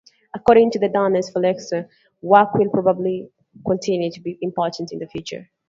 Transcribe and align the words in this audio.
According 0.33 0.71
to 0.71 0.79
Dundes, 0.79 1.29
folkloristic 1.31 1.87
work 2.23 2.55
will 2.55 2.71
probably 2.71 3.29
continue 3.67 4.09
to 4.09 4.19
be 4.19 4.39
important 4.41 4.91
in 4.91 4.97
the 4.97 5.05
future. 5.05 5.51